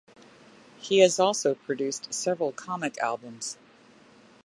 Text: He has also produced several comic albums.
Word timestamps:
He 0.79 0.97
has 1.01 1.19
also 1.19 1.53
produced 1.53 2.11
several 2.11 2.51
comic 2.51 2.97
albums. 2.97 3.59